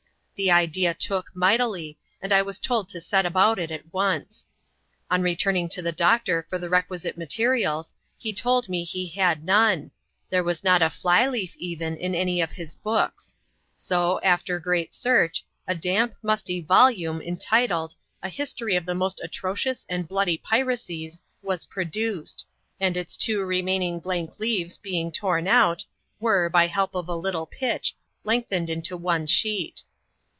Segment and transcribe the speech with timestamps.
[0.35, 4.47] The idea took mightily, and I was told to set about it at once.
[5.11, 9.91] On turning to the doctor for the requisite materials, he told me he had none;
[10.31, 13.35] there was not a fiy leaf, even, in any of his books.
[13.75, 17.93] So, after great search, a damp, musty volume, entitled
[18.23, 22.47] '<A History of the most Atrocious and Bloody Piracies," was produced,
[22.79, 25.85] and its two remaining blank leaves being torn out,
[26.19, 27.95] were, by help of a little pitch,
[28.25, 29.83] lengthened into one sheet.